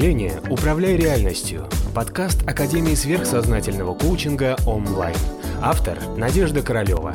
[0.00, 5.14] мышления «Управляй реальностью»– подкаст Академии сверхсознательного коучинга онлайн.
[5.60, 7.12] Автор– Надежда Королева.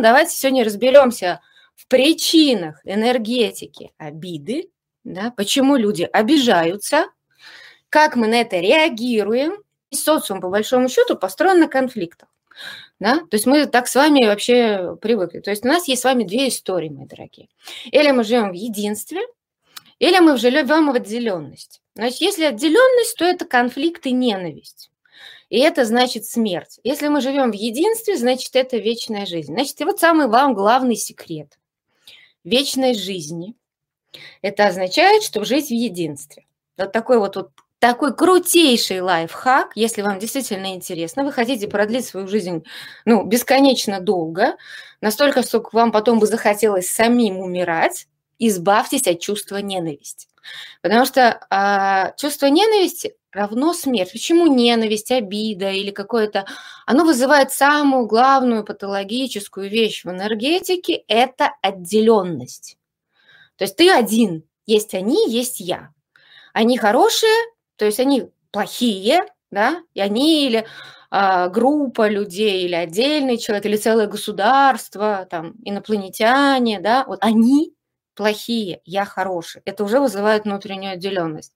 [0.00, 1.40] Давайте сегодня разберемся
[1.74, 4.70] в причинах энергетики обиды,
[5.02, 7.06] да, почему люди обижаются,
[7.90, 9.54] как мы на это реагируем.
[9.90, 12.28] И социум, по большому счету, построен на конфликтах.
[13.00, 13.18] Да?
[13.18, 15.40] То есть мы так с вами вообще привыкли.
[15.40, 17.48] То есть у нас есть с вами две истории, мои дорогие.
[17.86, 19.20] Или мы живем в единстве,
[19.98, 21.80] или мы живем в отделенности.
[21.94, 24.90] Значит, если отделенность, то это конфликт и ненависть.
[25.48, 26.78] И это значит смерть.
[26.84, 29.52] Если мы живем в единстве, значит, это вечная жизнь.
[29.52, 31.58] Значит, и вот самый вам главный секрет
[32.44, 33.54] вечной жизни.
[34.42, 36.46] Это означает, что жить в единстве.
[36.76, 42.26] Вот такой вот, вот такой крутейший лайфхак, если вам действительно интересно, вы хотите продлить свою
[42.26, 42.64] жизнь
[43.04, 44.56] ну, бесконечно долго,
[45.00, 50.28] настолько, что вам потом бы захотелось самим умирать, избавьтесь от чувства ненависти.
[50.82, 54.12] Потому что а, чувство ненависти равно смерть.
[54.12, 56.46] Почему ненависть, обида или какое-то...
[56.86, 62.78] Оно вызывает самую главную патологическую вещь в энергетике– это отделенность.
[63.56, 65.90] То есть ты один, есть они, есть я.
[66.52, 67.36] Они хорошие,
[67.78, 70.66] то есть они плохие, да, и они или
[71.10, 77.72] а, группа людей, или отдельный человек, или целое государство, там, инопланетяне, да, вот они
[78.14, 79.62] плохие, я хороший.
[79.64, 81.54] Это уже вызывает внутреннюю отделенность.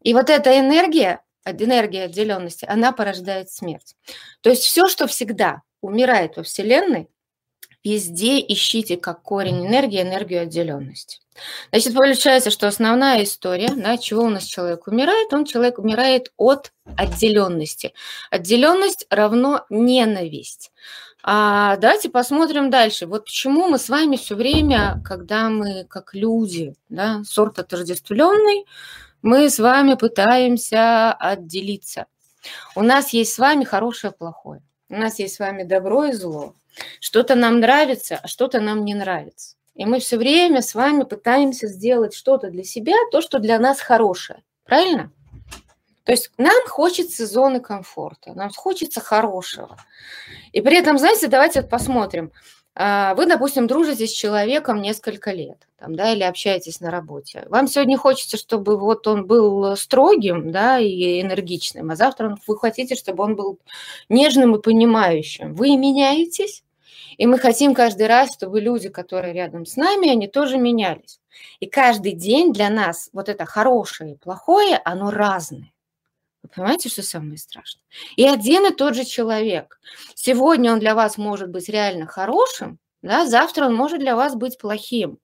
[0.00, 3.94] И вот эта энергия, энергия отделенности, она порождает смерть.
[4.40, 7.08] То есть все, что всегда умирает во Вселенной,
[7.84, 11.20] везде ищите как корень энергии энергию отделенности.
[11.70, 16.72] Значит, получается, что основная история, да, чего у нас человек умирает, он человек умирает от
[16.96, 17.94] отделенности.
[18.30, 20.72] Отделенность равно ненависть.
[21.24, 23.06] А давайте посмотрим дальше.
[23.06, 28.66] Вот почему мы с вами все время, когда мы как люди, да, сорт отождествленный,
[29.22, 32.06] мы с вами пытаемся отделиться.
[32.74, 34.62] У нас есть с вами хорошее, плохое.
[34.88, 36.54] У нас есть с вами добро и зло.
[37.00, 39.56] Что-то нам нравится, а что-то нам не нравится.
[39.74, 43.80] И мы все время с вами пытаемся сделать что-то для себя, то, что для нас
[43.80, 44.42] хорошее.
[44.64, 45.10] Правильно?
[46.04, 49.76] То есть нам хочется зоны комфорта, нам хочется хорошего.
[50.52, 52.32] И при этом, знаете, давайте посмотрим.
[52.74, 57.44] А, вы, допустим, дружите с человеком несколько лет, там, да, или общаетесь на работе.
[57.48, 62.94] Вам сегодня хочется, чтобы вот он был строгим, да, и энергичным, а завтра вы хотите,
[62.94, 63.58] чтобы он был
[64.08, 65.54] нежным и понимающим.
[65.54, 66.64] Вы меняетесь,
[67.18, 71.20] и мы хотим каждый раз, чтобы люди, которые рядом с нами, они тоже менялись.
[71.60, 75.71] И каждый день для нас вот это хорошее и плохое, оно разное.
[76.54, 77.82] Понимаете, что самое страшное?
[78.16, 79.80] И один и тот же человек.
[80.14, 84.58] Сегодня он для вас может быть реально хорошим, да, завтра он может для вас быть
[84.58, 85.18] плохим.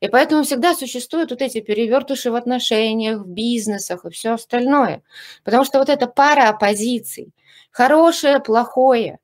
[0.00, 5.02] И поэтому всегда существуют вот эти перевертыши в отношениях, в бизнесах и все остальное.
[5.42, 7.32] Потому что вот эта пара оппозиций,
[7.70, 9.18] хорошее, плохое,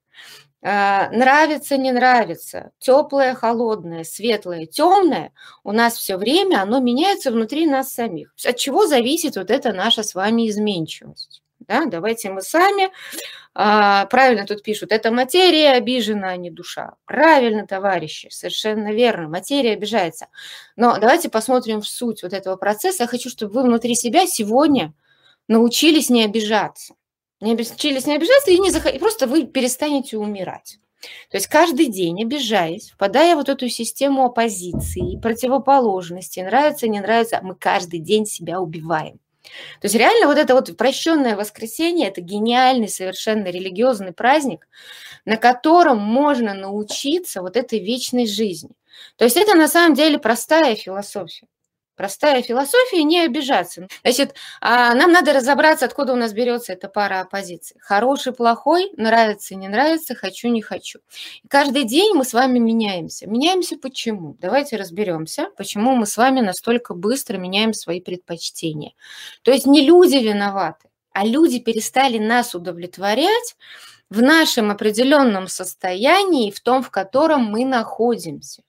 [0.64, 5.32] а, нравится, не нравится, теплое, холодное, светлое, темное,
[5.64, 8.32] у нас все время оно меняется внутри нас самих.
[8.46, 11.41] От чего зависит вот эта наша с вами изменчивость?
[11.72, 12.90] Да, давайте мы сами,
[13.54, 16.96] а, правильно тут пишут, это материя обижена, а не душа.
[17.06, 20.26] Правильно, товарищи, совершенно верно, материя обижается.
[20.76, 23.04] Но давайте посмотрим в суть вот этого процесса.
[23.04, 24.92] Я хочу, чтобы вы внутри себя сегодня
[25.48, 26.94] научились не обижаться
[27.40, 28.86] не обучились не обижаться, и, не зах...
[28.86, 30.78] и просто вы перестанете умирать.
[31.30, 37.40] То есть каждый день, обижаясь, впадая в вот эту систему оппозиции, противоположности, нравится, не нравится,
[37.42, 39.18] мы каждый день себя убиваем.
[39.80, 44.68] То есть реально вот это вот прощенное воскресенье– это гениальный совершенно религиозный праздник,
[45.24, 48.70] на котором можно научиться вот этой вечной жизни.
[49.16, 51.46] То есть это на самом деле простая философия.
[51.94, 53.86] Простая философия, не обижаться.
[54.02, 57.76] Значит, а, нам надо разобраться, откуда у нас берется эта пара оппозиций.
[57.80, 61.00] Хороший, плохой, нравится, не нравится, хочу, не хочу.
[61.42, 63.28] И каждый день мы с вами меняемся.
[63.28, 64.36] Меняемся почему?
[64.40, 68.92] Давайте разберемся, почему мы с вами настолько быстро меняем свои предпочтения.
[69.42, 73.56] То есть не люди виноваты, а люди перестали нас удовлетворять
[74.08, 78.62] в нашем определенном состоянии, в том, в котором мы находимся.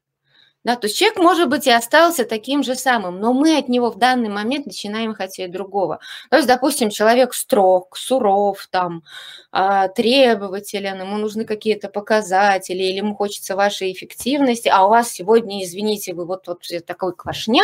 [0.63, 3.91] Да, то есть человек, может быть, и остался таким же самым, но мы от него
[3.91, 5.99] в данный момент начинаем хотеть другого.
[6.29, 9.03] То есть, допустим, человек строг, суров, там,
[9.51, 15.61] а, требователен, ему нужны какие-то показатели, или ему хочется вашей эффективности, а у вас сегодня,
[15.63, 17.63] извините, вы вот, вот такой квашня,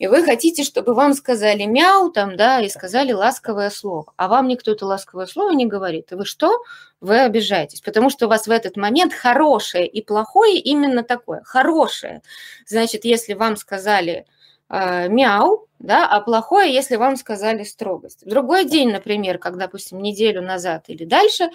[0.00, 4.48] и вы хотите, чтобы вам сказали мяу там, да, и сказали ласковое слово, а вам
[4.48, 6.62] никто это ласковое слово не говорит, и вы что?
[7.02, 11.42] Вы обижаетесь, потому что у вас в этот момент хорошее и плохое именно такое.
[11.44, 12.22] Хорошее,
[12.66, 14.24] значит, если вам сказали
[14.70, 18.22] э, мяу, да, а плохое, если вам сказали строгость.
[18.22, 21.48] В другой день, например, как, допустим, неделю назад или дальше,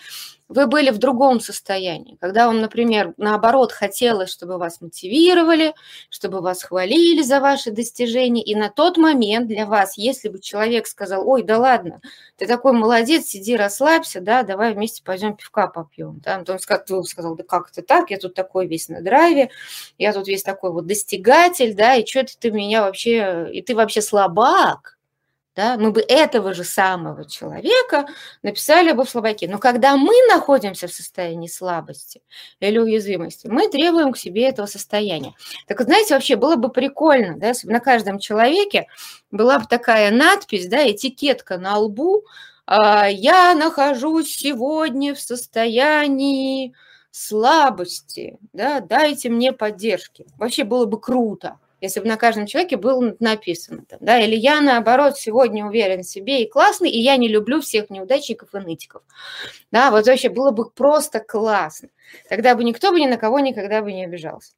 [0.47, 5.73] вы были в другом состоянии, когда вам, например, наоборот хотелось, чтобы вас мотивировали,
[6.09, 10.85] чтобы вас хвалили за ваши достижения, и на тот момент для вас, если бы человек
[10.85, 11.99] сказал, ой, да ладно,
[12.37, 17.43] ты такой молодец, сиди, расслабься, да, давай вместе пойдем пивка попьем, да, он сказал, да
[17.43, 19.49] как это так, я тут такой весь на драйве,
[19.97, 24.01] я тут весь такой вот достигатель, да, и что ты меня вообще, и ты вообще
[24.15, 24.97] слабак,
[25.57, 28.07] да, мы бы этого же самого человека
[28.43, 29.47] написали бы в слабаке.
[29.47, 32.21] Но когда мы находимся в состоянии слабости
[32.59, 35.33] или уязвимости, мы требуем к себе этого состояния.
[35.67, 38.87] Так знаете, вообще было бы прикольно, да, если бы на каждом человеке
[39.31, 42.23] была бы такая надпись, да, этикетка на лбу,
[42.67, 46.73] «А, я нахожусь сегодня в состоянии
[47.11, 50.25] слабости, да, дайте мне поддержки.
[50.37, 53.85] Вообще было бы круто если бы на каждом человеке было написано.
[53.87, 54.19] Там, да?
[54.19, 58.53] Или я, наоборот, сегодня уверен в себе и классный, и я не люблю всех неудачников
[58.53, 59.03] и нытиков.
[59.71, 61.89] Да, вот вообще было бы просто классно.
[62.29, 64.53] Тогда бы никто бы ни на кого никогда бы не обижался.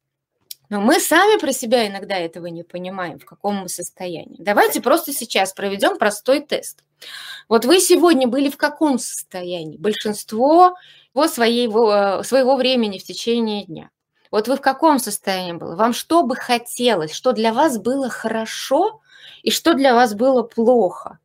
[0.68, 4.36] Но мы сами про себя иногда этого не понимаем, в каком мы состоянии.
[4.38, 6.84] Давайте просто сейчас проведем простой тест.
[7.48, 9.78] Вот вы сегодня были в каком состоянии?
[9.78, 10.74] Большинство
[11.26, 13.90] своего, своего времени в течение дня.
[14.30, 15.74] Вот вы в каком состоянии были?
[15.74, 17.12] Вам что бы хотелось?
[17.12, 19.00] Что для вас было хорошо
[19.42, 21.18] и что для вас было плохо?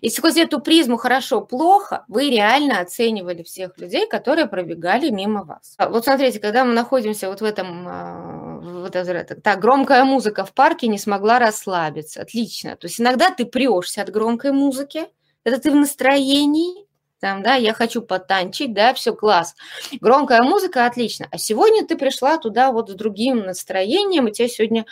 [0.00, 5.74] И сквозь эту призму хорошо-плохо вы реально оценивали всех людей, которые пробегали мимо вас.
[5.76, 10.44] А вот смотрите, когда мы находимся вот в этом, а, вот это, так, громкая музыка
[10.44, 12.22] в парке не смогла расслабиться.
[12.22, 12.76] Отлично.
[12.76, 15.08] То есть иногда ты прешься от громкой музыки,
[15.44, 16.86] это ты в настроении,
[17.22, 19.54] там, да, я хочу потанчить, да, все класс.
[20.00, 21.28] Громкая музыка, отлично.
[21.30, 24.86] А сегодня ты пришла туда вот с другим настроением, и тебя сегодня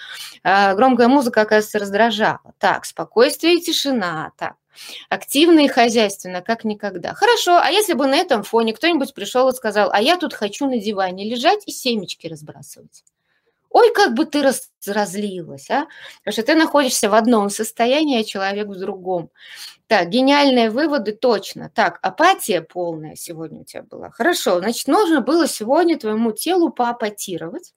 [0.45, 2.55] э, громкая музыка, оказывается, раздражала.
[2.59, 4.55] Так, спокойствие и тишина, так.
[5.09, 7.15] Активно и хозяйственно, как никогда.
[7.15, 10.69] Хорошо, а если бы на этом фоне кто-нибудь пришел и сказал, а я тут хочу
[10.69, 13.03] на диване лежать и семечки разбрасывать.
[13.71, 14.43] Ой, как бы ты
[14.87, 15.87] разлилась, а?
[16.25, 19.31] Потому что ты находишься в одном состоянии, а человек в другом.
[19.87, 21.71] Так, гениальные выводы точно.
[21.75, 24.11] Так, апатия полная сегодня у тебя была.
[24.11, 27.73] Хорошо, значит, нужно было сегодня твоему телу поапатировать.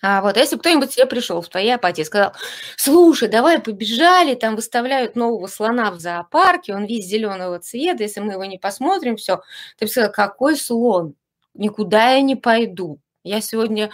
[0.00, 2.32] А вот если кто-нибудь тебе пришел в твоей апатии и сказал,
[2.76, 8.34] слушай, давай побежали, там выставляют нового слона в зоопарке, он весь зеленого цвета, если мы
[8.34, 9.42] его не посмотрим, все.
[9.76, 11.14] Ты бы сказал, какой слон?
[11.54, 13.00] Никуда я не пойду.
[13.28, 13.90] Я сегодня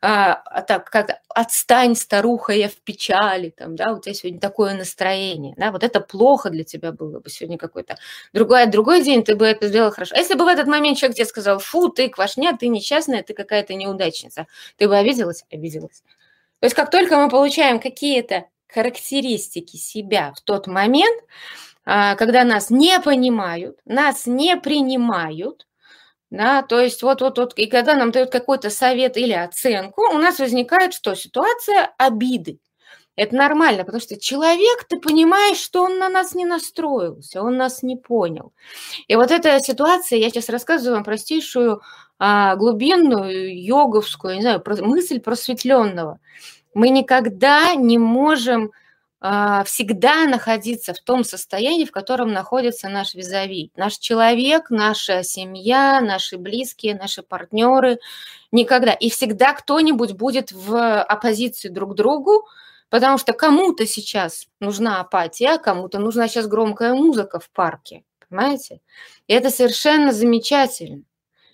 [0.00, 4.74] а, а так как отстань, старуха, я в печали, там, да, у тебя сегодня такое
[4.74, 7.96] настроение, да, вот это плохо для тебя было бы сегодня какой-то.
[8.32, 10.14] Другой, другой день ты бы это сделал хорошо.
[10.14, 13.34] А если бы в этот момент человек тебе сказал, фу, ты квашня, ты несчастная, ты
[13.34, 14.46] какая-то неудачница,
[14.76, 15.44] ты бы обиделась?
[15.50, 16.02] Обиделась.
[16.60, 21.24] То есть как только мы получаем какие-то характеристики себя в тот момент,
[21.84, 25.67] а, когда нас не понимают, нас не принимают,
[26.30, 30.18] да, то есть вот, вот, вот, и когда нам дают какой-то совет или оценку, у
[30.18, 31.14] нас возникает что?
[31.14, 32.58] Ситуация обиды.
[33.16, 37.82] Это нормально, потому что человек, ты понимаешь, что он на нас не настроился, он нас
[37.82, 38.52] не понял.
[39.08, 41.82] И вот эта ситуация, я сейчас рассказываю вам простейшую
[42.20, 46.20] а, глубинную йоговскую, не знаю, мысль просветленного.
[46.74, 48.70] Мы никогда не можем
[49.20, 53.72] всегда находиться в том состоянии, в котором находится наш визави.
[53.76, 57.98] Наш человек, наша семья, наши близкие, наши партнеры.
[58.52, 58.92] Никогда.
[58.92, 62.46] И всегда кто-нибудь будет в оппозиции друг другу,
[62.90, 68.04] потому что кому-то сейчас нужна апатия, а кому-то нужна сейчас громкая музыка в парке.
[68.28, 68.80] Понимаете?
[69.26, 71.02] И это совершенно замечательно.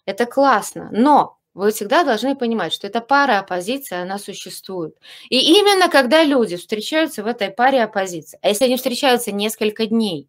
[0.04, 0.90] Это классно.
[0.92, 4.96] Но вы всегда должны понимать, что эта пара оппозиции, она существует.
[5.30, 10.28] И именно когда люди встречаются в этой паре оппозиции, а если они встречаются несколько дней,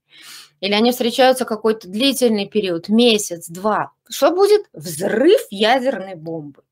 [0.62, 4.66] или они встречаются какой-то длительный период, месяц, два, что будет?
[4.72, 6.64] Взрыв ядерной бомбы.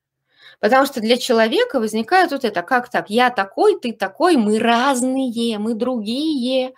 [0.59, 5.57] Потому что для человека возникает вот это, как так, я такой, ты такой, мы разные,
[5.57, 6.73] мы другие,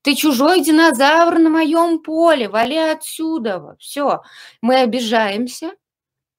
[0.00, 3.76] ты чужой динозавр на моем поле, вали отсюда.
[3.78, 4.22] Все,
[4.62, 5.72] мы обижаемся,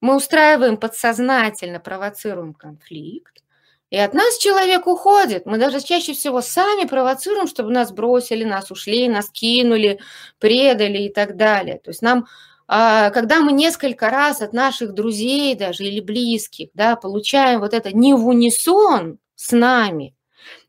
[0.00, 3.42] мы устраиваем подсознательно, провоцируем конфликт,
[3.90, 5.46] и от нас человек уходит.
[5.46, 9.98] Мы даже чаще всего сами провоцируем, чтобы нас бросили, нас ушли, нас кинули,
[10.38, 11.78] предали и так далее.
[11.78, 12.26] То есть нам,
[12.66, 17.96] а, когда мы несколько раз от наших друзей даже или близких да, получаем вот это
[17.96, 20.14] не в унисон с нами,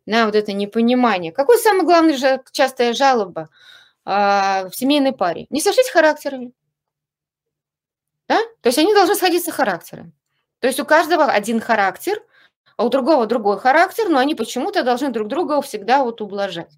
[0.06, 1.34] на вот это непонимание.
[1.34, 2.18] Какой самый главный
[2.52, 3.50] частая жалоба
[4.06, 5.46] а, в семейной паре?
[5.50, 6.54] Не сошлись характерами.
[8.30, 8.40] Да?
[8.62, 10.14] То есть они должны сходиться характером.
[10.60, 12.24] То есть у каждого один характер,
[12.78, 16.72] а у другого другой характер, но они почему-то должны друг друга всегда вот ублажать.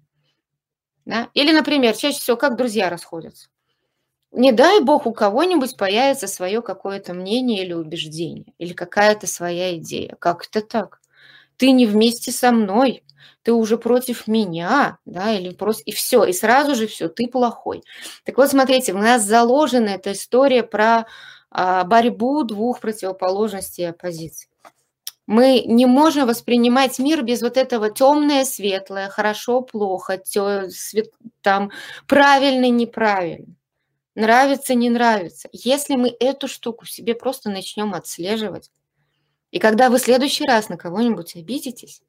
[1.04, 1.28] Да?
[1.34, 3.48] Или, например, чаще всего как друзья расходятся.
[4.30, 10.16] Не дай бог у кого-нибудь появится свое какое-то мнение или убеждение, или какая-то своя идея.
[10.18, 11.02] Как это так?
[11.58, 13.04] Ты не вместе со мной,
[13.42, 17.82] ты уже против меня, да, или просто, и все, и сразу же все, ты плохой.
[18.24, 21.06] Так вот, смотрите, у нас заложена эта история про
[21.52, 24.48] борьбу двух противоположностей оппозиций.
[25.26, 31.70] Мы не можем воспринимать мир без вот этого темное, светлое, хорошо, плохо, тё, свет, там
[32.08, 33.54] правильно, неправильно,
[34.16, 35.48] нравится, не нравится.
[35.52, 38.70] Если мы эту штуку себе просто начнем отслеживать,
[39.52, 42.02] и когда вы в следующий раз на кого-нибудь обидитесь,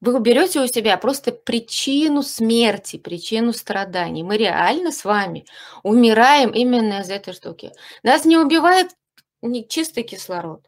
[0.00, 4.22] вы уберете у себя просто причину смерти, причину страданий.
[4.22, 5.46] Мы реально с вами
[5.82, 7.72] умираем именно из этой штуки.
[8.02, 8.90] Нас не убивает
[9.68, 10.66] чистый кислород.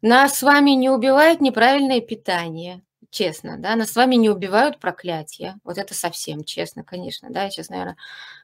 [0.00, 5.56] Нас с вами не убивает неправильное питание честно, да, нас с вами не убивают проклятия,
[5.64, 7.96] вот это совсем честно, конечно, да, я сейчас, наверное,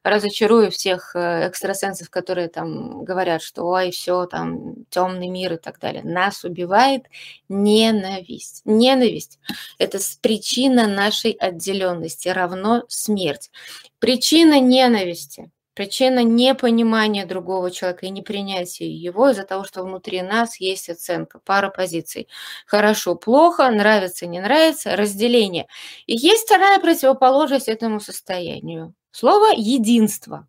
[0.05, 5.81] разочарую всех э, экстрасенсов, которые там говорят, что ой, все, там, темный мир и так
[5.81, 6.05] далее.
[6.05, 7.07] Нас убивает
[7.49, 8.61] ненависть.
[8.67, 9.41] Ненависть–
[9.79, 13.51] это причина нашей отделенности, равно смерть.
[13.99, 20.89] Причина ненависти– Причина непонимания другого человека и непринятия его из-за того, что внутри нас есть
[20.89, 22.27] оценка, пара позиций.
[22.67, 25.69] Хорошо, плохо, нравится, не нравится, разделение.
[26.07, 28.93] И есть вторая противоположность этому состоянию.
[29.13, 30.49] Слово «единство».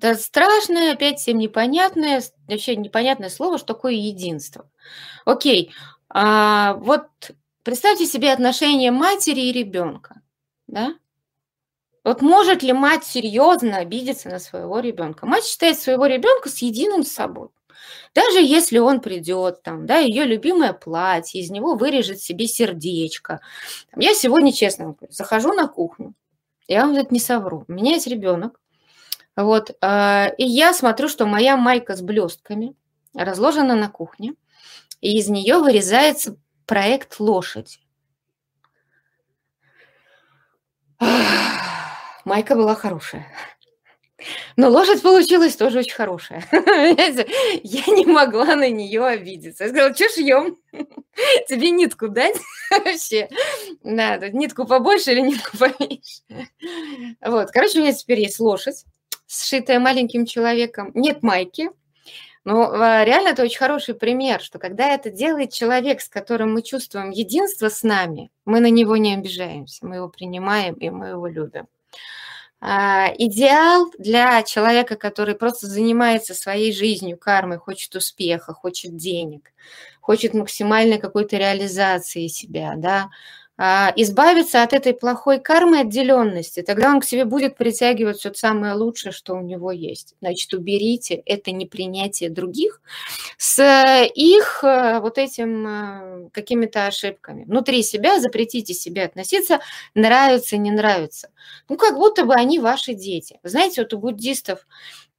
[0.00, 4.70] Это страшное, опять всем непонятное, вообще непонятное слово, что такое единство.
[5.24, 5.72] Окей,
[6.10, 7.08] а, вот
[7.64, 10.22] представьте себе отношения матери и ребенка,
[10.68, 10.94] да?
[12.04, 15.26] Вот может ли мать серьезно обидеться на своего ребенка?
[15.26, 17.48] Мать считает своего ребенка с единым собой.
[18.14, 23.40] Даже если он придет, там, да, ее любимое платье, из него вырежет себе сердечко.
[23.96, 26.14] Я сегодня, честно захожу на кухню,
[26.68, 27.64] я вам это не совру.
[27.66, 28.60] У меня есть ребенок,
[29.36, 32.76] вот, э, и я смотрю, что моя майка с блестками
[33.14, 34.34] разложена на кухне,
[35.00, 37.80] и из нее вырезается проект лошадь.
[42.24, 43.26] Майка была хорошая.
[44.56, 46.44] Но лошадь получилась тоже очень хорошая.
[47.62, 49.64] Я не могла на нее обидеться.
[49.64, 50.56] Я сказала, что шьем?
[51.48, 52.36] Тебе нитку дать
[52.70, 53.28] вообще?
[53.82, 56.22] Надо нитку побольше или нитку поменьше?
[57.20, 58.84] Вот, короче, у меня теперь есть лошадь,
[59.26, 60.90] сшитая маленьким человеком.
[60.94, 61.70] Нет майки.
[62.44, 66.62] Но а, реально это очень хороший пример, что когда это делает человек, с которым мы
[66.62, 71.26] чувствуем единство с нами, мы на него не обижаемся, мы его принимаем и мы его
[71.26, 71.66] любим.
[72.60, 79.52] А, идеал для человека, который просто занимается своей жизнью, кармой, хочет успеха, хочет денег,
[80.00, 83.10] хочет максимальной какой-то реализации себя, да,
[83.56, 89.12] избавиться от этой плохой кармы отделенности, тогда он к себе будет притягивать все самое лучшее,
[89.12, 90.16] что у него есть.
[90.20, 92.80] Значит, уберите это непринятие других
[93.38, 93.62] с
[94.14, 97.44] их э, вот этим э, какими-то ошибками.
[97.44, 99.60] Внутри себя запретите себе относиться,
[99.94, 101.30] нравится, не нравится.
[101.68, 103.38] Ну, как будто бы они ваши дети.
[103.44, 104.66] Знаете, вот у буддистов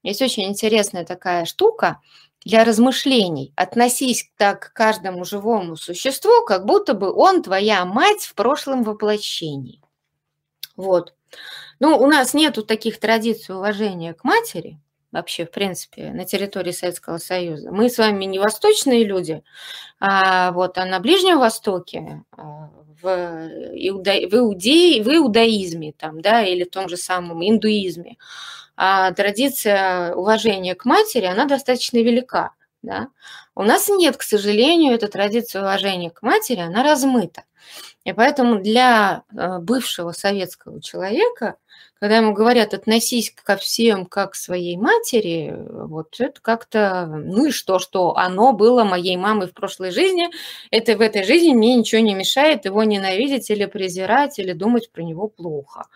[0.04, 2.02] есть очень интересная такая штука–
[2.46, 3.52] для размышлений.
[3.56, 9.82] Относись так к каждому живому существу, как будто бы он твоя мать в прошлом воплощении.
[10.76, 11.14] Вот.
[11.80, 14.80] Ну, у нас нету таких традиций уважения к матери,
[15.16, 17.72] вообще, в принципе, на территории Советского Союза.
[17.72, 19.44] Мы с вами не восточные люди,
[20.00, 22.70] а, вот, а на Ближнем Востоке, а,
[23.02, 24.12] в, иуда...
[24.12, 25.02] в, иудеи...
[25.02, 28.18] в иудаизме, там, да, или в том же самом индуизме,
[28.76, 32.52] а традиция уважения к матери, она достаточно велика.
[32.82, 33.08] Да?
[33.56, 37.46] У нас нет, к сожалению, эта традиция уважения к матери, она размыта.
[38.04, 41.56] И поэтому для э, бывшего советского человека,
[42.00, 47.52] когда ему говорят, относись ко всем как к своей матери, вот это как-то, ну и
[47.52, 50.30] что, что оно было моей мамой в прошлой жизни,
[50.72, 55.04] это в этой жизни мне ничего не мешает его ненавидеть или презирать, или думать про
[55.04, 55.88] него плохо.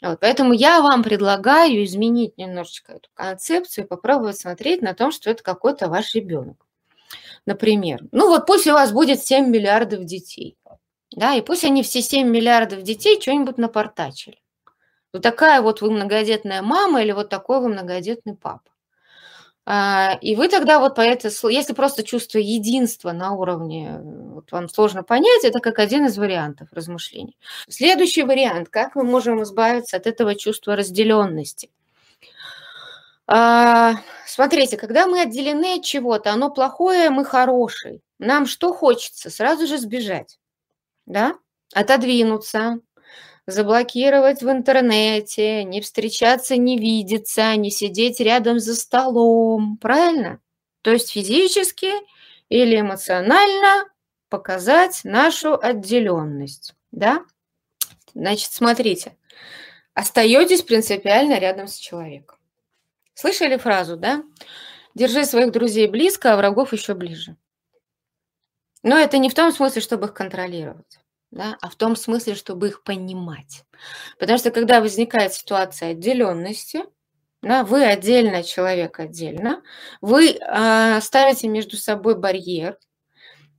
[0.00, 5.42] Вот, поэтому я вам предлагаю изменить немножечко эту концепцию попробовать смотреть на то, что это
[5.42, 6.56] какой-то ваш ребенок.
[7.46, 10.56] Например, ну вот пусть у вас будет 7 миллиардов детей,
[11.12, 14.38] да, и пусть они все 7 миллиардов детей что-нибудь напортачили.
[15.16, 18.70] Вот такая вот вы многодетная мама или вот такой вы многодетный папа.
[19.64, 24.68] А, и вы тогда вот по это, если просто чувство единства на уровне, вот вам
[24.68, 27.38] сложно понять, это как один из вариантов размышлений.
[27.66, 31.70] Следующий вариант, как мы можем избавиться от этого чувства разделенности.
[33.26, 33.94] А,
[34.26, 38.02] смотрите, когда мы отделены от чего-то, оно плохое, мы хороший.
[38.18, 39.30] Нам что хочется?
[39.30, 40.38] Сразу же сбежать,
[41.06, 41.38] да?
[41.72, 42.80] Отодвинуться,
[43.46, 50.40] заблокировать в интернете, не встречаться, не видеться, не сидеть рядом за столом, правильно?
[50.82, 51.92] То есть физически
[52.48, 53.88] или эмоционально
[54.28, 57.24] показать нашу отделенность, да?
[58.14, 59.16] Значит, смотрите,
[59.94, 62.38] остаетесь принципиально рядом с человеком.
[63.14, 64.24] Слышали фразу, да?
[64.94, 67.36] Держи своих друзей близко, а врагов еще ближе.
[68.82, 70.98] Но это не в том смысле, чтобы их контролировать
[71.36, 73.64] да, а в том смысле, чтобы их понимать.
[74.18, 76.84] Потому что когда возникает ситуация отделенности,
[77.42, 79.62] да, вы отдельно, человек отдельно,
[80.00, 82.78] вы э, ставите между собой барьер,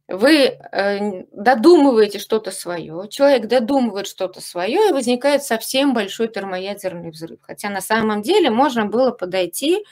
[0.10, 7.39] вы э, додумываете что-то свое, человек додумывает что-то свое, и возникает совсем большой термоядерный взрыв.
[7.41, 9.84] Хотя на самом деле можно было подойти,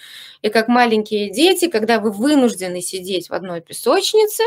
[0.42, 4.44] и как маленькие дети, когда вы вынуждены сидеть в одной песочнице,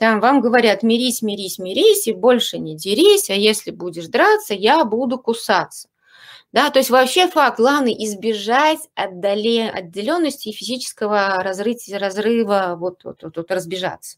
[0.00, 4.82] там вам говорят, мирись, мирись, мирись, и больше не дерись, а если будешь драться, я
[4.86, 5.90] буду кусаться.
[6.52, 13.22] Да, то есть вообще факт, главное избежать отдале, отделенности и физического разрытия, разрыва, вот, вот,
[13.22, 14.16] вот, вот разбежаться.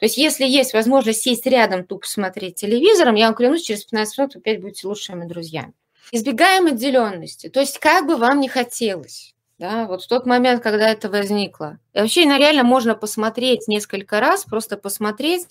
[0.00, 4.18] То есть если есть возможность сесть рядом, тупо смотреть телевизором, я вам клянусь, через 15
[4.18, 5.72] минут опять будете лучшими друзьями.
[6.10, 7.48] Избегаем отделенности.
[7.48, 9.31] То есть как бы вам не хотелось,
[9.62, 11.78] да, вот в тот момент, когда это возникло.
[11.94, 15.46] И вообще, ну, реально можно посмотреть несколько раз, просто посмотреть,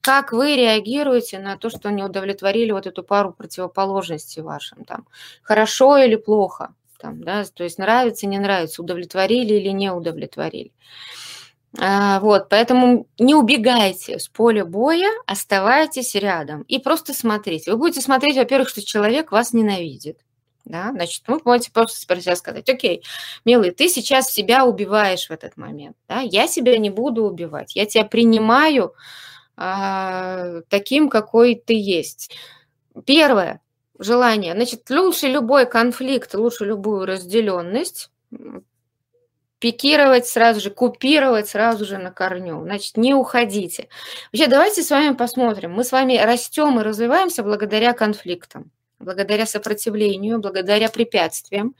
[0.00, 5.06] как вы реагируете на то, что не удовлетворили вот эту пару противоположностей вашим, там,
[5.44, 10.72] хорошо или плохо, там, да, то есть нравится, не нравится, удовлетворили или не удовлетворили.
[11.78, 17.70] А, вот, поэтому не убегайте с поля боя, оставайтесь рядом и просто смотрите.
[17.70, 20.18] Вы будете смотреть, во-первых, что человек вас ненавидит,
[20.64, 23.02] да, значит, вы можете просто про себя сказать, окей,
[23.44, 27.86] милый, ты сейчас себя убиваешь в этот момент, да, я себя не буду убивать, я
[27.86, 28.94] тебя принимаю
[29.56, 32.36] а, таким, какой ты есть.
[33.06, 33.60] Первое
[33.98, 38.10] желание, значит, лучше любой конфликт, лучше любую разделенность
[39.58, 42.62] пикировать сразу же, купировать сразу же на корню.
[42.62, 43.88] Значит, не уходите.
[44.32, 45.70] Вообще, давайте с вами посмотрим.
[45.72, 48.72] Мы с вами растем и развиваемся благодаря конфликтам
[49.02, 51.74] благодаря сопротивлению, благодаря препятствиям.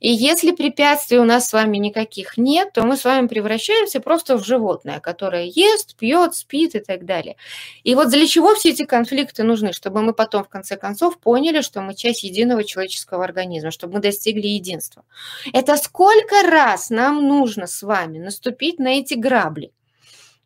[0.00, 4.36] И если препятствий у нас с вами никаких нет, то мы с вами превращаемся просто
[4.36, 7.36] в животное, которое ест, пьет, спит и так далее.
[7.82, 9.72] И вот для чего все эти конфликты нужны?
[9.72, 14.00] Чтобы мы потом, в конце концов, поняли, что мы часть единого человеческого организма, чтобы мы
[14.00, 15.04] достигли единства.
[15.52, 19.72] Это сколько раз нам нужно с вами наступить на эти грабли?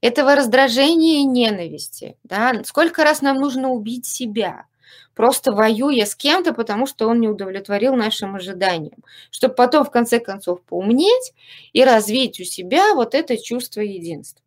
[0.01, 2.17] этого раздражения и ненависти.
[2.23, 2.63] Да?
[2.65, 4.67] Сколько раз нам нужно убить себя–
[5.19, 9.03] просто воюя с кем-то, потому что он не удовлетворил нашим ожиданиям,
[9.33, 11.35] чтобы потом, в конце концов, поумнеть
[11.73, 14.45] и развить у себя вот это чувство единства.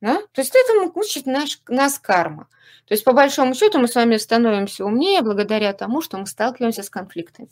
[0.00, 0.20] Да?
[0.32, 2.48] То есть этому учит наш, нас карма.
[2.86, 6.82] То есть, по большому счету, мы с вами становимся умнее благодаря тому, что мы сталкиваемся
[6.82, 7.48] с конфликтами.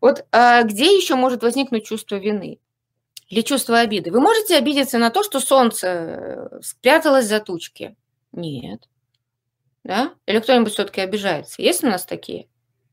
[0.00, 2.58] Вот а где еще может возникнуть чувство вины?
[3.28, 4.10] Или чувство обиды?
[4.12, 7.96] Вы можете обидеться на то, что солнце э, спряталось за тучки?
[8.32, 8.88] Нет.
[9.88, 10.12] Да?
[10.26, 11.62] Или кто-нибудь все-таки обижается?
[11.62, 12.46] Есть у нас такие?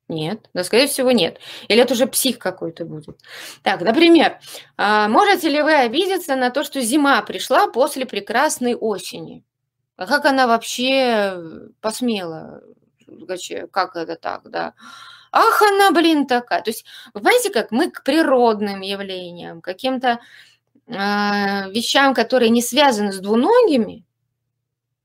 [0.08, 1.40] Нет, да, скорее всего, нет.
[1.68, 3.20] Или это уже псих какой-то будет.
[3.64, 4.40] Так, например,
[4.78, 9.44] а, можете ли вы обидеться на то, что зима пришла после прекрасной осени?
[9.98, 11.38] А как она вообще
[11.82, 12.62] посмела?
[13.74, 14.74] Как это так, да?
[15.34, 16.62] Ах, она, блин, такая.
[16.62, 20.22] То есть, вы понимаете, как мы к природным явлениям, каким-то
[20.88, 20.92] э,
[21.72, 24.06] вещам, которые не связаны с двуногими,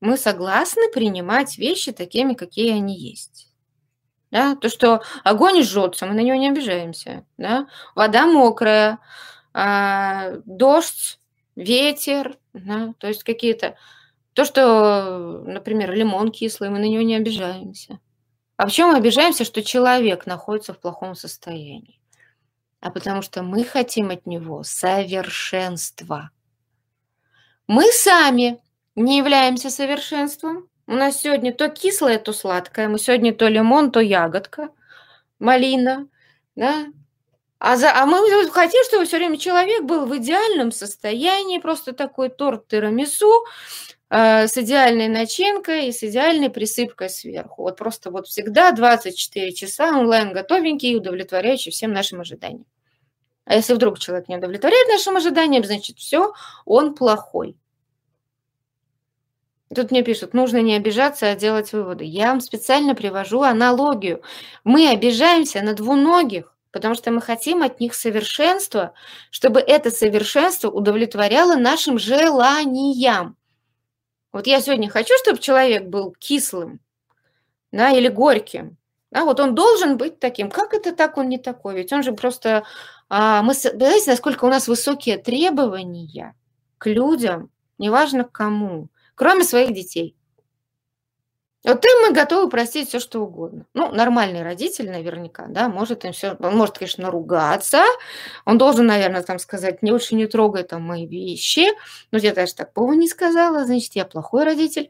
[0.00, 3.48] мы согласны принимать вещи такими, какие они есть.
[4.30, 4.56] Да?
[4.56, 7.24] То, что огонь жжется, мы на него не обижаемся.
[7.36, 7.68] Да?
[7.94, 8.98] Вода мокрая,
[9.52, 11.20] а, дождь,
[11.56, 12.94] ветер, да?
[12.98, 13.76] то есть какие-то...
[14.32, 17.98] То, что, например, лимон кислый, мы на него не обижаемся.
[18.56, 22.00] А почему мы обижаемся, что человек находится в плохом состоянии?
[22.80, 26.30] А потому что мы хотим от него совершенства.
[27.66, 28.60] Мы сами
[28.96, 30.68] не являемся совершенством.
[30.86, 32.88] У нас сегодня то кислое, то сладкое.
[32.88, 34.70] Мы сегодня то лимон, то ягодка,
[35.38, 36.08] малина,
[36.56, 36.86] да.
[37.58, 38.18] А, за, а мы
[38.50, 43.30] хотим, чтобы все время человек был в идеальном состоянии, просто такой торт тирамису
[44.08, 47.62] э, с идеальной начинкой и с идеальной присыпкой сверху.
[47.62, 52.66] Вот просто вот всегда 24 часа онлайн готовенький и удовлетворяющий всем нашим ожиданиям.
[53.44, 56.32] А если вдруг человек не удовлетворяет нашим ожиданиям, значит, все,
[56.64, 57.56] он плохой.
[59.74, 62.04] Тут мне пишут, нужно не обижаться, а делать выводы.
[62.04, 64.20] Я вам специально привожу аналогию.
[64.64, 68.94] Мы обижаемся на двуногих, потому что мы хотим от них совершенства,
[69.30, 73.36] чтобы это совершенство удовлетворяло нашим желаниям.
[74.32, 76.80] Вот я сегодня хочу, чтобы человек был кислым
[77.70, 78.76] да, или горьким.
[79.12, 80.50] Да, вот он должен быть таким.
[80.50, 81.74] Как это так, он не такой?
[81.74, 82.64] Ведь он же просто...
[83.08, 86.36] А, мы, знаете, насколько у нас высокие требования
[86.78, 88.88] к людям, неважно к кому,
[89.20, 90.16] кроме своих детей.
[91.62, 93.66] Вот им мы готовы простить все, что угодно.
[93.74, 97.82] Ну, нормальный родитель наверняка, да, может им все, может, конечно, ругаться,
[98.46, 101.66] он должен, наверное, там сказать, не очень не трогай там мои вещи,
[102.10, 104.88] но я даже такого не сказала, значит, я плохой родитель.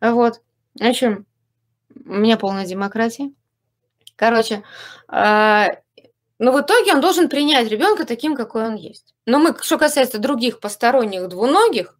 [0.00, 0.40] Вот.
[0.78, 1.26] В общем,
[1.96, 3.32] у меня полная демократия.
[4.14, 4.62] Короче,
[5.08, 5.70] а,
[6.38, 9.16] но в итоге он должен принять ребенка таким, какой он есть.
[9.26, 11.98] Но мы, что касается других посторонних двуногих,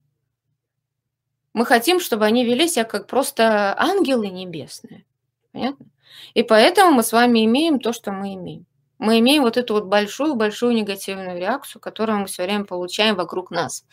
[1.55, 5.05] мы хотим, чтобы они вели себя как просто ангелы небесные.
[5.53, 5.87] Понятно?
[6.35, 8.67] И поэтому мы с вами имеем то, что мы имеем.
[8.99, 13.85] Мы имеем вот эту вот большую-большую негативную реакцию, которую мы все время получаем вокруг нас.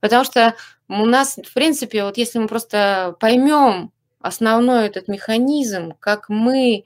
[0.00, 0.56] Потому что
[0.88, 6.84] у нас, в принципе, вот если мы просто поймем основной этот механизм, как мы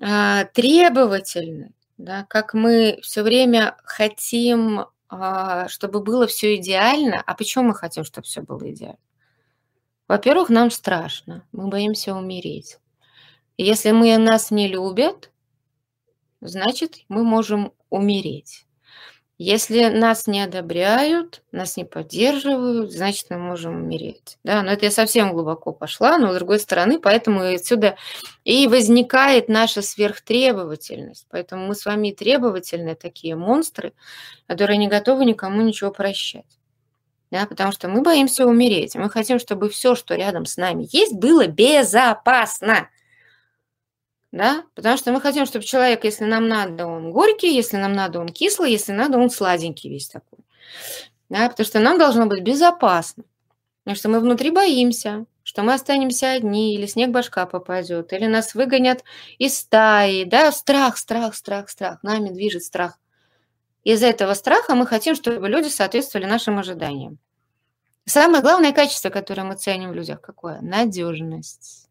[0.00, 7.22] э, требовательны, да, как мы все время хотим, э, чтобы было все идеально.
[7.26, 8.98] А почему мы хотим, чтобы все было идеально?
[10.08, 12.78] Во-первых, нам страшно, мы боимся умереть.
[13.58, 15.30] Если мы нас не любят,
[16.40, 18.64] значит, мы можем умереть.
[19.36, 24.38] Если нас не одобряют, нас не поддерживают, значит, мы можем умереть.
[24.42, 27.96] Да, но это я совсем глубоко пошла, но с другой стороны, поэтому отсюда
[28.44, 31.26] и возникает наша сверхтребовательность.
[31.30, 33.92] Поэтому мы с вами требовательные такие монстры,
[34.48, 36.57] которые не готовы никому ничего прощать
[37.30, 38.94] да, потому что мы боимся умереть.
[38.94, 42.88] Мы хотим, чтобы все, что рядом с нами есть, было безопасно.
[44.32, 44.64] Да?
[44.74, 48.28] Потому что мы хотим, чтобы человек, если нам надо, он горький, если нам надо, он
[48.28, 50.38] кислый, если надо, он сладенький весь такой.
[51.28, 51.48] Да?
[51.48, 53.24] Потому что нам должно быть безопасно.
[53.84, 58.54] Потому что мы внутри боимся, что мы останемся одни, или снег башка попадет, или нас
[58.54, 59.02] выгонят
[59.38, 60.24] из стаи.
[60.24, 60.52] Да?
[60.52, 62.02] Страх, страх, страх, страх.
[62.02, 62.98] Нами движет страх.
[63.88, 67.18] Из-за этого страха мы хотим, чтобы люди соответствовали нашим ожиданиям.
[68.04, 70.60] Самое главное качество, которое мы ценим в людях, какое?
[70.60, 71.88] Надежность.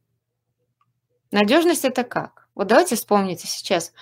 [1.31, 2.49] Надежность это как?
[2.53, 3.93] Вот давайте вспомните сейчас,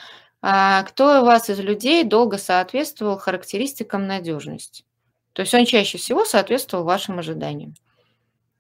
[0.42, 4.84] а, кто у вас из людей долго соответствовал характеристикам надежности.
[5.32, 7.76] То есть он чаще всего соответствовал вашим ожиданиям.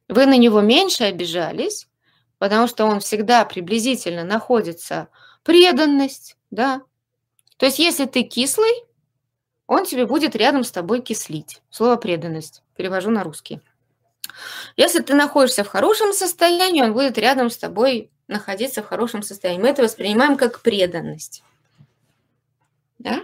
[0.07, 1.89] Вы на него меньше обижались,
[2.37, 5.09] потому что он всегда приблизительно находится
[5.43, 6.83] преданность, да.
[7.57, 8.84] То есть если ты кислый,
[9.67, 11.61] он тебе будет рядом с тобой кислить.
[11.69, 12.63] Слово преданность.
[12.75, 13.61] Перевожу на русский.
[14.75, 19.61] Если ты находишься в хорошем состоянии, он будет рядом с тобой находиться в хорошем состоянии.
[19.61, 21.43] Мы это воспринимаем как преданность.
[22.99, 23.21] Да?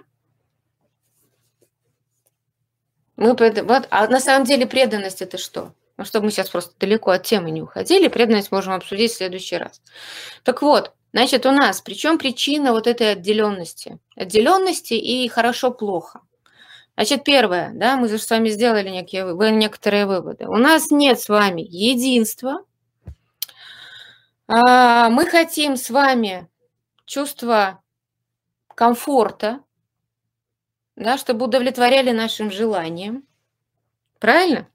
[3.15, 5.73] Мы, вот, а на самом деле преданность это что?
[5.97, 9.58] Ну, чтобы мы сейчас просто далеко от темы не уходили, преданность можем обсудить в следующий
[9.58, 9.82] раз.
[10.43, 13.99] Так вот, значит, у нас, причем причина вот этой отделенности?
[14.15, 16.21] Отделенности и хорошо-плохо.
[16.95, 20.47] Значит, первое, да, мы же с вами сделали некие, некоторые выводы.
[20.47, 22.63] У нас нет с вами единства.
[24.47, 26.47] А, мы хотим с вами
[27.06, 27.82] чувство
[28.75, 29.63] комфорта,
[30.95, 33.23] да, чтобы удовлетворяли нашим желаниям.
[34.19, 34.67] Правильно?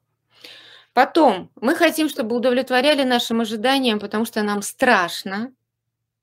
[0.92, 5.52] Потом, мы хотим, чтобы удовлетворяли нашим ожиданиям, потому что нам страшно.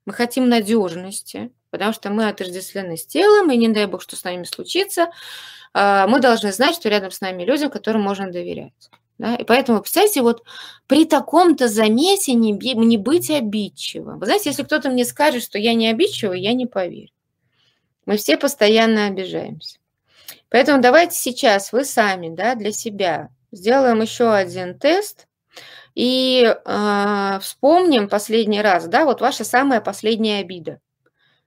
[0.05, 4.23] Мы хотим надежности, потому что мы отождествлены с телом, и не дай бог, что с
[4.23, 5.09] нами случится,
[5.73, 8.91] а, мы должны знать, что рядом с нами люди, которым можно доверять.
[9.17, 9.33] Да?
[9.33, 10.43] И поэтому, представьте, вот
[10.85, 14.19] при таком-то замесе не, не быть обидчивым.
[14.19, 17.09] Вы знаете, если кто-то мне скажет, что я не обидчивый, я не поверю.
[18.05, 19.79] Мы все постоянно обижаемся.
[20.49, 25.25] Поэтому давайте сейчас вы сами да, для себя сделаем еще один тест
[25.95, 30.79] и э, вспомним последний раз, да, вот ваша самая последняя обида.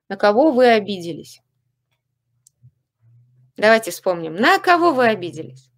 [0.08, 1.40] На кого вы обиделись?
[3.56, 4.34] Давайте вспомним.
[4.34, 5.70] На кого вы обиделись?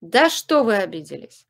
[0.00, 1.46] Да что вы обиделись?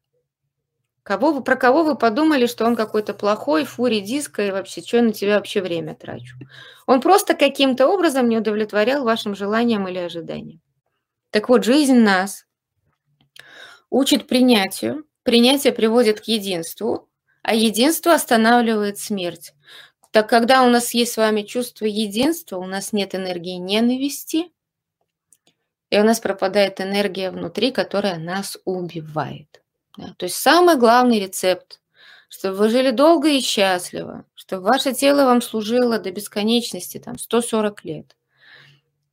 [1.03, 4.97] Кого вы, про кого вы подумали, что он какой-то плохой, фури диска и вообще, что
[4.97, 6.37] я на тебя вообще время трачу?
[6.87, 10.61] Он просто каким-то образом не удовлетворял вашим желаниям или ожиданиям.
[11.31, 12.47] Так вот, жизнь нас
[13.89, 17.09] учит принятию, принятие приводит к единству,
[17.43, 19.55] а единство останавливает смерть.
[20.17, 24.51] Так когда у нас есть с вами чувство единства, у нас нет энергии ненависти,
[25.91, 29.63] и у нас пропадает энергия внутри, которая нас убивает.
[29.99, 30.15] Да?
[30.17, 31.83] То есть самый главный рецепт,
[32.31, 37.85] чтобы вы жили долго и счастливо, чтобы ваше тело вам служило до бесконечности, там, 140
[37.85, 38.17] лет.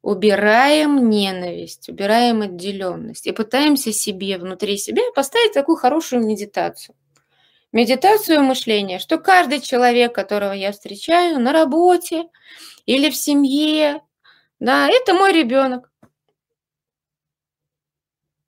[0.02, 6.96] Убираем ненависть, убираем отделенность и пытаемся себе, внутри себя поставить такую хорошую медитацию.
[7.74, 12.30] Медитацию мышления, что каждый человек, которого я встречаю на работе
[12.86, 14.04] или в семье,
[14.60, 15.92] да, это мой ребенок.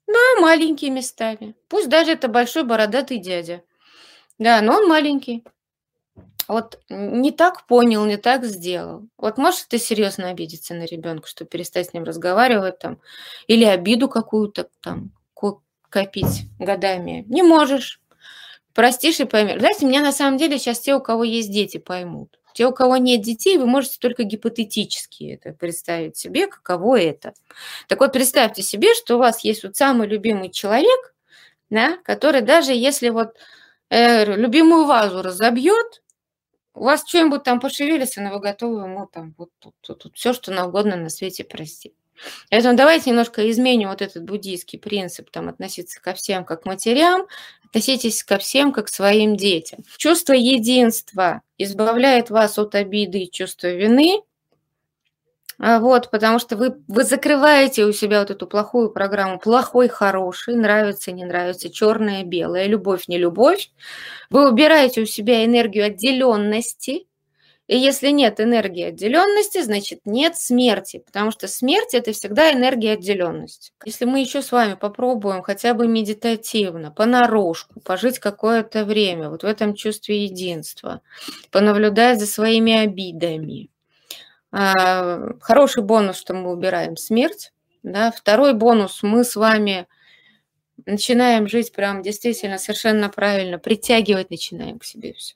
[0.08, 1.56] Да, маленький местами.
[1.68, 3.64] Пусть даже это большой бородатый дядя.
[4.38, 5.44] Да, но он маленький.
[6.48, 9.08] Вот не так понял, не так сделал.
[9.18, 13.00] Вот можешь ты серьезно обидеться на ребенка, что перестать с ним разговаривать там,
[13.48, 15.12] или обиду какую-то там
[15.90, 17.26] копить годами?
[17.28, 18.00] Не можешь.
[18.76, 19.60] Простишь и поймешь.
[19.60, 22.38] Знаете, меня на самом деле сейчас те, у кого есть дети, поймут.
[22.54, 27.34] Те, у кого нет детей, вы можете только гипотетически это представить себе, каково это.
[27.88, 31.14] Так вот, представьте себе, что у вас есть вот самый любимый человек,
[31.70, 33.38] да, который даже если вот
[33.90, 36.02] э, любимую вазу разобьет,
[36.74, 40.34] у вас что-нибудь там пошевелится, но вы готовы ему там вот тут, тут, тут все,
[40.34, 41.94] что на угодно на свете простить.
[42.50, 47.28] Поэтому давайте немножко изменим вот этот буддийский принцип, там, относиться ко всем как к матерям,
[47.76, 49.80] относитесь ко всем как к своим детям.
[49.98, 54.22] Чувство единства избавляет вас от обиды и чувства вины,
[55.60, 60.56] а вот, потому что вы, вы закрываете у себя вот эту плохую программу, плохой, хороший,
[60.56, 63.72] нравится, не нравится, черное, белое, любовь, не любовь.
[64.30, 67.08] Вы убираете у себя энергию отделенности,
[67.68, 73.72] и если нет энергии отделенности, значит нет смерти, потому что смерть это всегда энергия отделенности.
[73.86, 79.48] Если мы еще с вами попробуем хотя бы медитативно, понарошку, пожить какое-то время вот в
[79.48, 81.02] этом чувстве единства,
[81.50, 83.70] понаблюдать за своими обидами.
[84.52, 87.52] А, хороший бонус, что мы убираем смерть.
[87.82, 88.12] Да?
[88.12, 89.88] Второй бонус, мы с вами
[90.86, 95.36] начинаем жить прям действительно совершенно правильно, притягивать начинаем к себе все.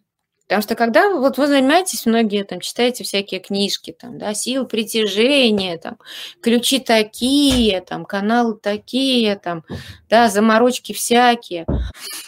[0.49, 5.77] Потому что когда вот вы занимаетесь, многие там читаете всякие книжки, там, да, сил притяжения,
[5.77, 5.99] там,
[6.41, 9.63] ключи такие, там, каналы такие, там,
[10.09, 11.67] да, заморочки всякие.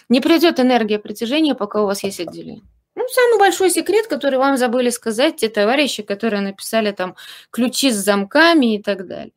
[0.08, 2.62] Не придет энергия притяжения, пока у вас есть отделение.
[2.94, 7.16] Ну, самый большой секрет, который вам забыли сказать те товарищи, которые написали там
[7.50, 9.32] ключи с замками и так далее.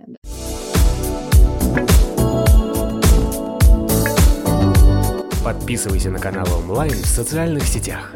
[5.42, 8.12] Подписывайся на канал онлайн в социальных сетях.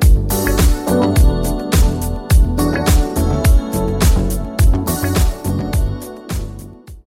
[0.88, 1.17] Thank you.